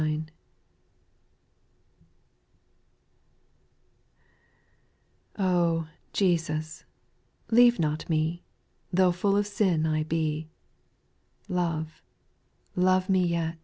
[0.01, 0.25] /^^•
[6.11, 6.85] Jesus,
[7.51, 8.41] leave not me;—
[8.91, 10.49] U Tho' full of sin I be.
[11.47, 12.01] Love,
[12.75, 13.59] love me yet.